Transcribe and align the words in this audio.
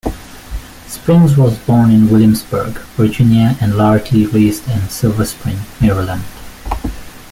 Springs 0.87 1.37
was 1.37 1.59
born 1.59 1.91
in 1.91 2.09
Williamsburg, 2.09 2.73
Virginia, 2.97 3.55
and 3.61 3.77
largely 3.77 4.25
raised 4.25 4.67
in 4.67 4.89
Silver 4.89 5.25
Spring, 5.25 5.59
Maryland. 5.79 6.23